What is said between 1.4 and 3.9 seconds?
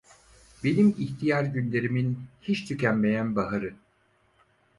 günlerimin, hiç tükenmeyen baharı…